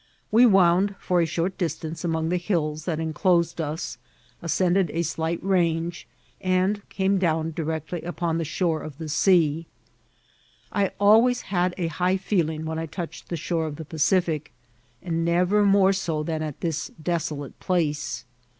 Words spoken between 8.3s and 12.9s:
the shore of the sea. I always had a hif^ ieeling when I